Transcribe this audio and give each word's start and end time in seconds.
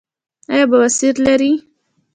ایا 0.51 0.65
بواسیر 0.71 1.15
لرئ؟ 1.25 1.51